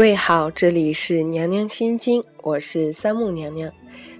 [0.00, 3.70] 各位好，这里是娘娘心经，我是三木娘娘。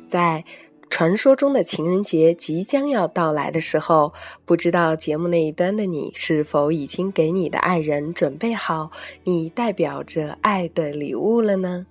[0.06, 0.44] 在
[0.90, 4.12] 传说中的情人节即将要到来的时候，
[4.44, 8.90] 不知道节目那一端的你是否已经给你的爱人准备好
[9.24, 11.86] 你代表着爱的礼物了呢？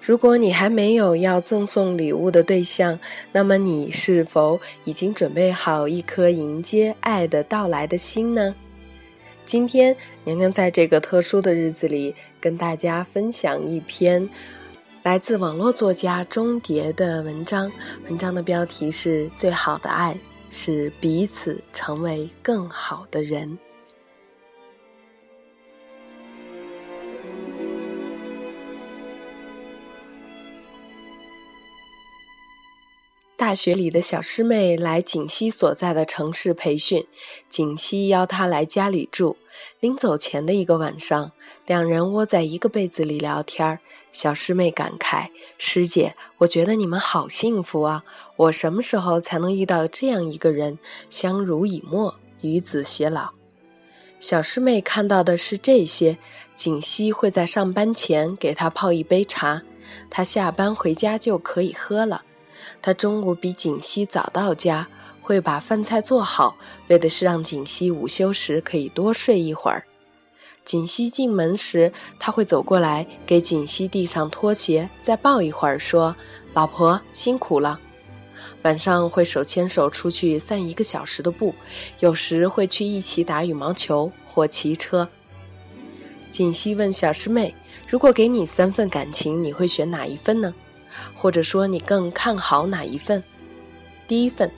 [0.00, 2.96] 如果你还没有要赠送礼物的对象，
[3.32, 8.54] 那么你是否已经准备好一颗迎接爱的到来的心呢？
[9.44, 14.28] 今天娘娘在这个特殊的日子里，跟大家分享一篇
[15.04, 17.70] 来自网络作家钟蝶的文章。
[18.06, 20.18] 文章的标题是《最好的爱
[20.50, 23.48] 是彼此成为更好的人》。
[33.36, 37.04] 大学里的小师妹来景熙所在的城市培训，
[37.48, 39.36] 景熙邀她来家里住。
[39.78, 41.32] 临走前的一个晚上，
[41.66, 43.78] 两人窝在一个被子里聊天
[44.10, 48.04] 小师妹感慨：“师姐，我觉得你们好幸福啊！
[48.36, 53.30] 我什么时候才能遇到这样一个人，相濡以沫，与子偕老？”
[54.18, 56.18] 小师妹看到的是这些：
[56.54, 59.62] 锦溪会在上班前给她泡一杯茶，
[60.10, 62.22] 她下班回家就可以喝了。
[62.80, 64.88] 他中午比锦溪早到家，
[65.20, 66.56] 会把饭菜做好，
[66.88, 69.84] 为的是让锦溪午休时可以多睡一会儿。
[70.64, 76.14] 锦溪进门时，他会走过来给锦溪递上拖鞋，再抱一会儿，说
[76.54, 77.80] ：“老婆辛苦了。”
[78.62, 81.52] 晚上会手牵手出去散一个小时的步，
[81.98, 85.08] 有时会去一起打羽毛球或骑车。
[86.30, 87.52] 锦溪问小师妹
[87.88, 90.54] ：“如果给你三份感情，你会选哪一份呢？”
[91.14, 93.22] 或者说，你更看好哪一份？
[94.06, 94.50] 第一份，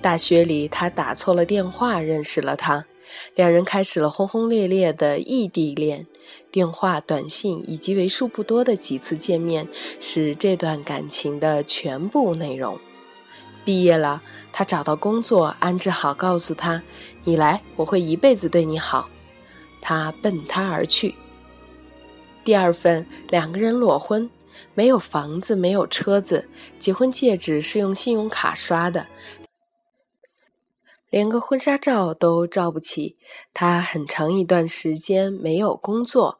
[0.00, 2.84] 大学里他打错了电话认识了她，
[3.34, 6.06] 两人开始了轰轰烈烈的异地恋。
[6.50, 9.66] 电话、短信以及为数不多的几次见面，
[10.00, 12.78] 是这段感情的全部内容。
[13.64, 16.82] 毕业了，他找到工作，安置好，告诉他
[17.24, 19.08] ：“你来，我会一辈子对你好。”
[19.80, 21.14] 他奔他而去。
[22.44, 24.28] 第二份，两个人裸婚。
[24.74, 26.48] 没有房子，没有车子，
[26.78, 29.06] 结婚戒指是用信用卡刷的，
[31.12, 33.18] 连个婚纱照都照不起。
[33.52, 36.38] 他很长一段时间没有工作，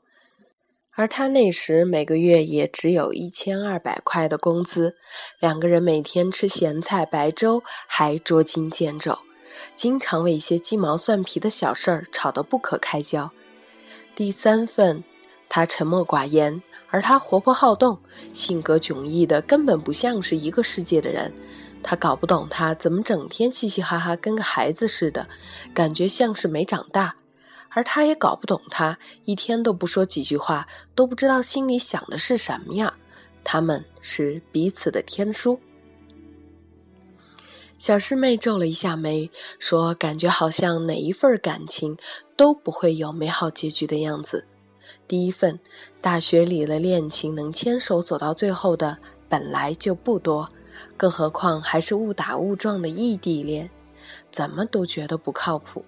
[0.92, 4.96] 而他那时每个月也只有一千二百块的工资。
[5.38, 9.18] 两个人每天吃咸菜白粥，还捉襟见肘，
[9.76, 13.30] 经常为一些鸡毛蒜皮的小事儿吵得不可开交。
[14.16, 15.04] 第三份，
[15.50, 16.62] 他沉默寡言。
[16.88, 17.98] 而他活泼好动，
[18.34, 21.32] 性格迥异的，根本不像是一个世界的人。
[21.82, 25.28] 他搞不懂他怎么整天嘻嘻哈哈，跟个孩子似的，
[25.74, 27.16] 感觉像是没长大。
[27.74, 32.94] 而他也搞不懂他，一天都不说几句话，都不知道心里想的是什么呀。
[33.42, 35.58] 他们是彼此的天书。
[37.78, 41.96] 小师妹皱了一下眉，说：“感觉好像哪一份感情
[42.36, 44.46] 都不会有美好结局的样子。”
[45.08, 45.58] 第一份
[46.00, 48.98] 大学里的恋情能牵手走到最后的
[49.28, 50.48] 本来就不多，
[50.96, 53.70] 更何况还是误打误撞的异地恋，
[54.30, 55.84] 怎么都觉得不靠谱。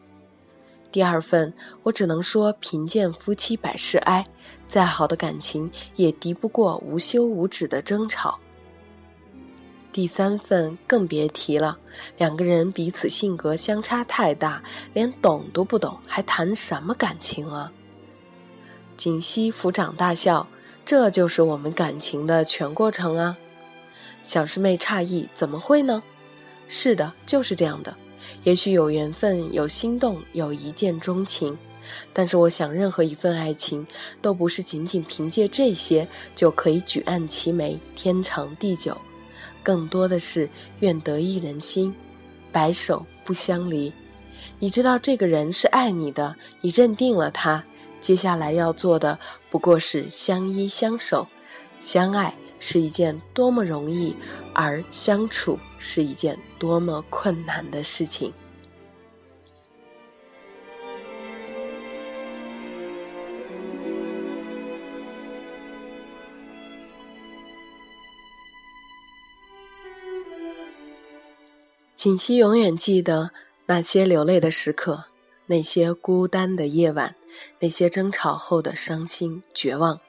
[0.91, 4.25] 第二份我只能说贫贱夫妻百事哀，
[4.69, 8.38] 再好的感情也敌不过无休无止的争吵。
[9.93, 11.78] 第三份更别提了，
[12.16, 14.62] 两个人彼此性格相差太大，
[14.93, 17.72] 连懂都不懂，还谈什么感情啊？
[18.97, 20.47] 锦溪抚掌大笑，
[20.84, 23.37] 这就是我们感情的全过程啊！
[24.24, 26.02] 小师妹诧异：“怎么会呢？”
[26.66, 27.94] 是的，就是这样的。
[28.42, 31.56] 也许有缘分，有心动，有一见钟情，
[32.12, 33.86] 但是我想，任何一份爱情
[34.22, 38.97] 都不是仅仅凭借这些就可以举案齐眉、天长地久，
[39.62, 40.48] 更多的是
[40.80, 41.94] 愿得一人心，
[42.50, 43.92] 白首不相离。
[44.59, 47.62] 你知道这个人是爱你的，你认定了他。
[48.00, 49.18] 接下来要做的
[49.50, 51.27] 不过是相依相守，
[51.82, 52.34] 相爱
[52.66, 54.16] 是一件多么容易，
[54.55, 58.33] 而相处是一件多么困难的事情。
[71.95, 73.33] 锦溪永远记得
[73.66, 75.05] 那些流泪的时刻。
[75.47, 77.15] 那些孤单的夜晚，
[77.61, 80.01] 那些争吵后的伤心绝望，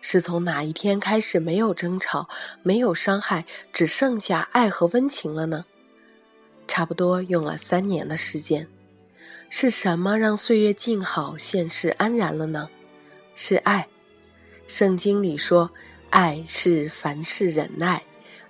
[0.00, 2.28] 是从哪一天开始没有争吵，
[2.62, 5.64] 没有伤害，只剩下爱和温情了呢？
[6.68, 8.68] 差不多用了三年的时间。
[9.48, 12.68] 是什么让岁月静好，现世安然了呢？
[13.34, 13.86] 是爱。
[14.66, 15.70] 圣经里说，
[16.10, 18.02] 爱是凡事忍耐，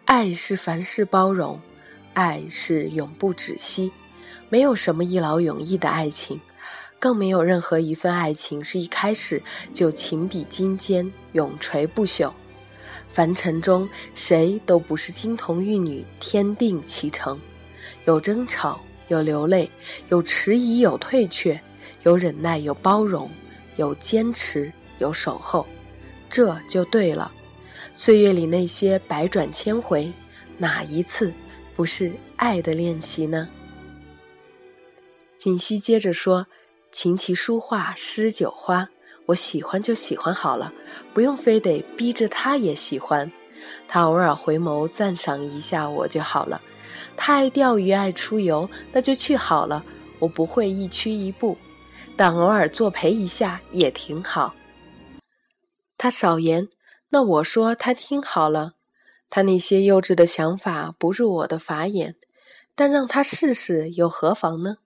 [0.06, 1.60] 爱是凡事包容，
[2.14, 3.92] 爱是永不止息。
[4.48, 6.40] 没有什么一劳永逸的爱情，
[6.98, 12.32] 更没有任何一份爱情是一开始就情比金坚、永垂不朽。
[13.08, 17.40] 凡尘中，谁都不是金童玉女，天定其成。
[18.04, 19.70] 有争吵，有流泪，
[20.08, 21.60] 有迟疑，有退却，
[22.02, 23.30] 有忍耐，有包容，
[23.76, 25.66] 有坚持，有守候，
[26.28, 27.30] 这就对了。
[27.94, 30.12] 岁月里那些百转千回，
[30.58, 31.32] 哪一次
[31.74, 33.48] 不是爱的练习呢？
[35.38, 36.46] 锦溪接着说
[36.96, 38.88] ：“琴棋书画诗酒花，
[39.26, 40.72] 我喜欢就喜欢好了，
[41.12, 43.30] 不用非得逼着他也喜欢。
[43.86, 46.58] 他偶尔回眸赞赏一下我就好了。
[47.14, 49.84] 他爱钓鱼爱出游，那就去好了，
[50.18, 51.58] 我不会一屈一步，
[52.16, 54.54] 但偶尔作陪一下也挺好。
[55.98, 56.66] 他少言，
[57.10, 58.72] 那我说他听好了。
[59.28, 62.16] 他那些幼稚的想法不入我的法眼，
[62.74, 64.78] 但让他试试又何妨呢？”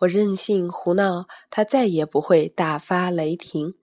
[0.00, 3.74] 我任性胡闹，他再也不会大发雷霆。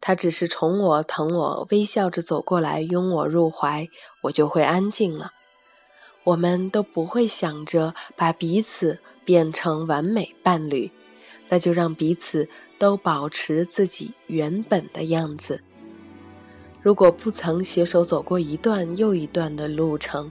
[0.00, 3.88] 他只是宠我、疼我，微笑着走过来，拥我入怀，
[4.22, 5.32] 我就会安静了。
[6.24, 10.90] 我们都不会想着把彼此变成完美伴侣，
[11.48, 12.48] 那就让彼此
[12.78, 15.62] 都保持自己原本的样子。
[16.80, 20.30] 如果不曾携手走过一段又一段的路程，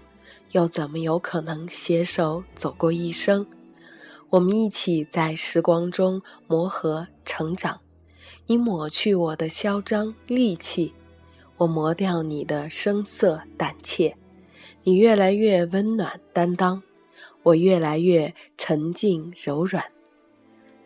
[0.51, 3.47] 又怎么有可能携手走过一生？
[4.31, 7.81] 我们一起在时光中磨合成长，
[8.47, 10.93] 你抹去我的嚣张戾气，
[11.57, 14.15] 我磨掉你的声色胆怯。
[14.83, 16.81] 你越来越温暖担当，
[17.43, 19.83] 我越来越沉静柔软。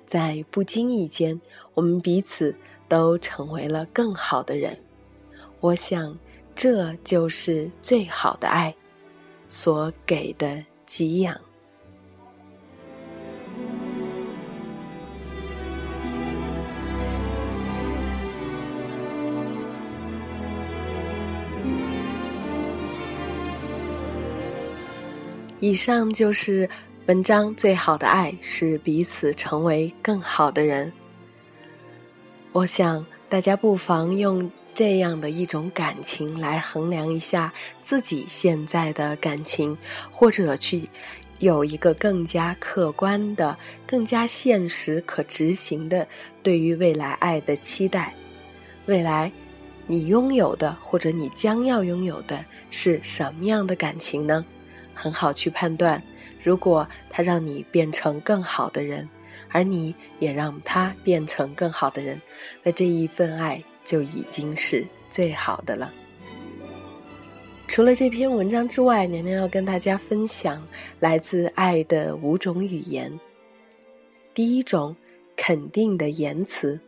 [0.07, 1.39] 在不经意间，
[1.75, 2.56] 我们彼此
[2.88, 4.75] 都成为了更好的人。
[5.59, 6.18] 我想，
[6.56, 8.75] 这就是最好的爱
[9.50, 11.39] 所给的给养。
[25.62, 26.69] 以上就是
[27.07, 30.92] 文章最好的爱是彼此成为更好的人。
[32.52, 39.78] 我想大家不妨用这样的一种感情来衡量一下自己现在的感情，
[40.12, 40.90] 或者去
[41.40, 43.57] 有一个更加客观的、
[43.88, 46.06] 更加现实可执行的
[46.44, 48.13] 对于未来爱的期待。
[48.88, 49.31] 未来
[49.88, 54.46] 你拥有的或者你将要拥有的是什么样的感情呢？
[54.95, 56.01] 很好去判断，
[56.42, 59.07] 如果他让你变成更好的人，
[59.50, 62.19] 而你也让他变成更好的人，
[62.63, 65.94] 那这一份爱就已经是最好的了。
[67.68, 70.65] 除了这篇文章之外，娘娘要跟大家分享
[71.00, 73.19] 来自爱的五种语言。
[74.33, 74.95] 第一种，
[75.36, 76.80] 肯定的言辞，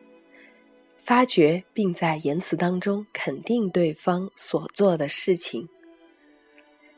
[0.98, 5.68] 发掘并在言辞当中肯定对方所做的事情。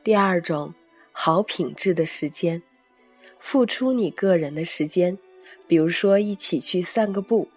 [0.03, 0.73] 第二种。
[1.21, 2.63] 好品质的时间，
[3.39, 5.17] 付出你个人的时间，
[5.67, 7.49] 比如说一起去散个步，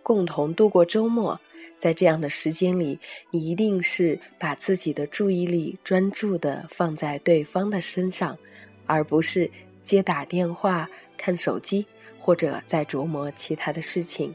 [0.00, 1.40] 共同度过周末。
[1.76, 3.00] 在这样的时间里，
[3.32, 8.38] 你一定是把自己的注意力专注的放在对方的身上，
[8.86, 9.50] 而不是
[9.82, 11.84] 接打电话、看手机
[12.16, 14.32] 或者在琢磨其他的事情。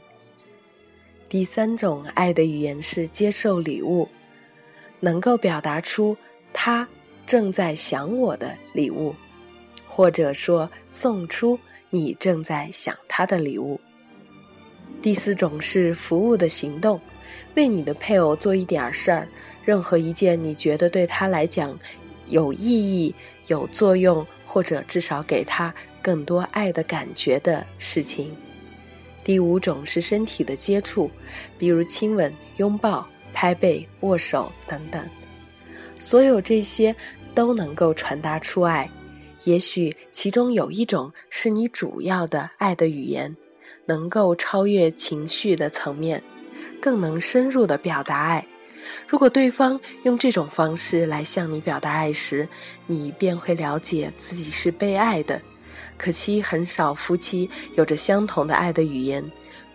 [1.30, 4.06] 第三种爱的语言是接受礼物，
[5.00, 6.14] 能够表达出
[6.52, 6.86] 他。
[7.26, 9.14] 正在想我的礼物，
[9.86, 11.58] 或者说送出
[11.90, 13.80] 你正在想他的礼物。
[15.02, 17.00] 第四种是服务的行动，
[17.54, 19.28] 为你的配偶做一点事儿，
[19.64, 21.78] 任何一件你觉得对他来讲
[22.28, 23.14] 有意义、
[23.48, 28.34] 有作用，或者至少给他更多爱的感觉的事情。
[29.24, 31.10] 第五种是身体的接触，
[31.58, 35.04] 比如亲吻、拥抱、拍背、握手等等。
[35.98, 36.94] 所有这些
[37.34, 38.90] 都能够传达出爱，
[39.44, 43.34] 也许其中有一种是你主要的爱的语言，
[43.86, 46.22] 能够超越情绪的层面，
[46.80, 48.46] 更能深入的表达爱。
[49.08, 52.48] 如果对方用这种方式来向你表达爱时，
[52.86, 55.40] 你便会了解自己是被爱的。
[55.96, 59.24] 可惜很少夫妻有着相同的爱的语言，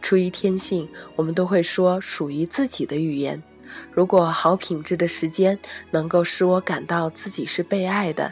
[0.01, 3.41] 出于天性，我们都会说属于自己的语言。
[3.91, 5.57] 如果好品质的时间
[5.89, 8.31] 能够使我感到自己是被爱的，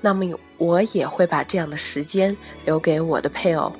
[0.00, 0.26] 那么
[0.58, 3.72] 我也会把这样的时间留给我的配偶。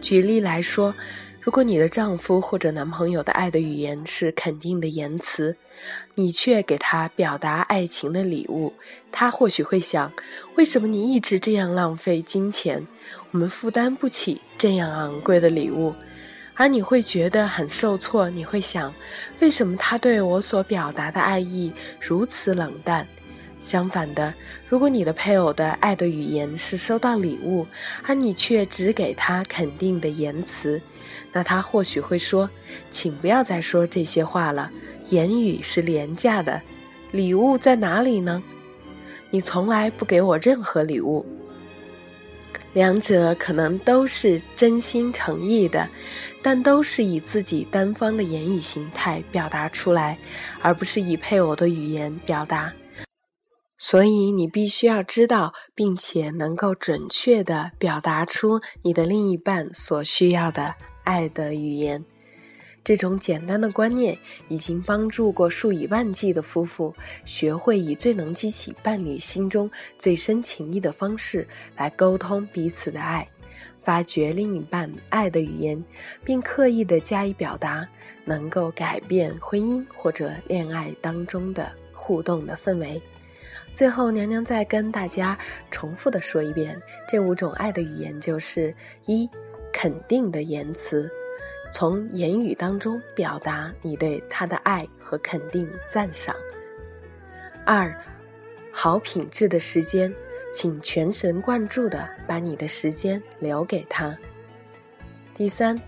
[0.00, 0.94] 举例来说，
[1.40, 5.56] 如果你的丈夫或者男朋友的爱的语言是肯定的言辞，
[6.14, 8.72] 你却给他表达爱情的礼物，
[9.10, 10.12] 他或许会想：
[10.56, 12.86] 为什么你一直这样浪费金钱？
[13.30, 15.94] 我们负担不起这样昂贵的礼物。
[16.54, 18.92] 而你会觉得很受挫，你会想：
[19.40, 23.06] 为什么他对我所表达的爱意如此冷淡？
[23.60, 24.34] 相反的，
[24.68, 27.66] 如果你的配偶的爱的语言是收到礼物，
[28.02, 30.80] 而你却只给他肯定的言辞，
[31.32, 32.50] 那他或许会说
[32.90, 34.70] ：“请不要再说这些话了，
[35.10, 36.60] 言语是廉价的，
[37.12, 38.42] 礼物在哪里呢？
[39.30, 41.24] 你从来不给我任何礼物。”
[42.74, 45.88] 两者可能都是真心诚意的，
[46.42, 50.18] 但都是以自己单方的言语形态表达出来，
[50.62, 52.72] 而不是以配偶的语言表达。
[53.78, 62.04] 所以你必须要知道，并且能够准确地表达出你的另一半所需要的爱的语言。
[62.84, 66.92] 这种简单的观念已经帮助过数以万计的夫妇
[67.24, 71.46] 学会以最能激起伴侣心中最深情意的方式
[71.76, 73.26] 来沟通彼此的爱，
[73.82, 75.82] 发掘另一半爱的语言，
[76.24, 77.86] 并刻意的加以表达，
[78.24, 83.00] 能够改变婚姻或者恋爱当中的互动的氛围。
[83.72, 85.38] 最后，娘娘再跟大家
[85.70, 88.74] 重复的说一遍，这五种爱的语言就是：
[89.06, 89.26] 一、
[89.72, 91.10] 肯定的言辞，
[91.72, 96.36] 从言语当中表达你对他的爱和肯定赞赏；
[97.64, 97.92] 二、
[98.70, 100.14] 好品质的时间，
[100.52, 104.14] 请全神贯注的把你的时间留给他；
[105.34, 105.80] 第三，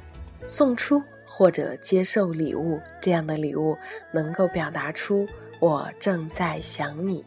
[0.47, 3.77] 送出或者接受礼物，这样的礼物
[4.11, 5.29] 能够表达出
[5.61, 7.23] 我正在想你。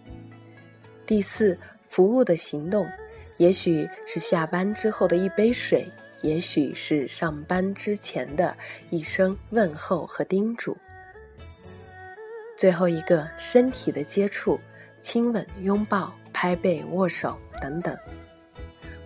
[1.06, 1.56] 第四，
[1.88, 2.88] 服务的行动，
[3.38, 5.88] 也许是下班之后的一杯水，
[6.28, 8.58] 也许是上班之前的
[8.90, 10.76] 一声问候和叮嘱。
[12.58, 14.60] 最后一个，身体的接触，
[15.00, 17.98] 亲吻、拥抱、拍背、握手等等。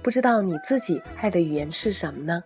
[0.02, 2.44] 不知道你自己爱的语言是什么呢？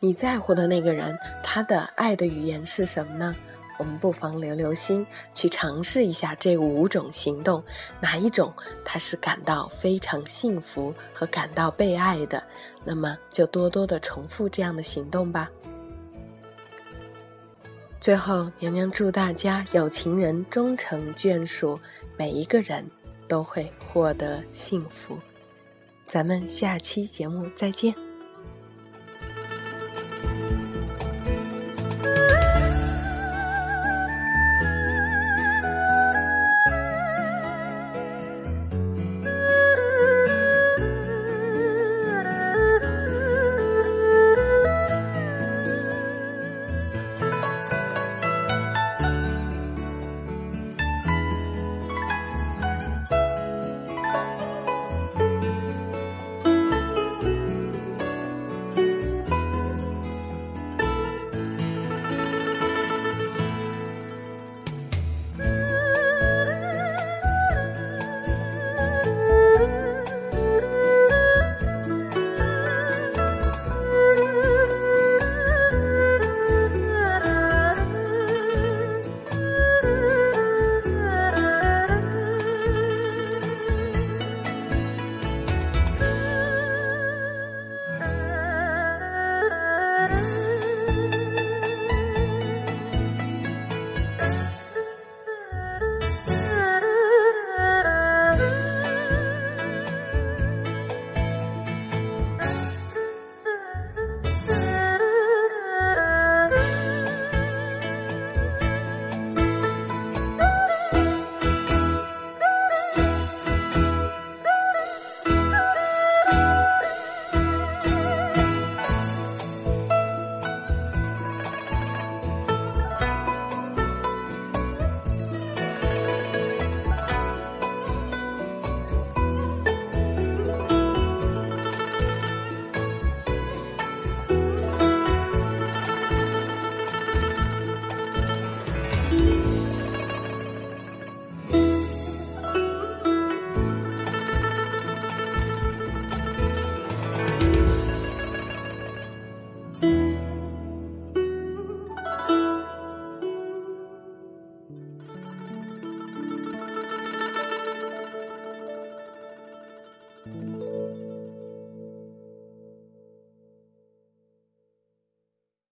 [0.00, 3.34] 你在乎的那个人，他的爱的语言是什么呢？
[3.78, 7.62] 我们不妨留留心，去尝试一下这五种行动，
[8.00, 8.52] 哪一种
[8.84, 12.42] 他是感到非常幸福和感到被爱的，
[12.84, 15.50] 那么就多多的重复这样的行动吧。
[18.00, 21.78] 最后，娘娘祝大家有情人终成眷属，
[22.16, 22.88] 每一个人
[23.26, 25.18] 都会获得幸福。
[26.06, 28.05] 咱们下期节目再见。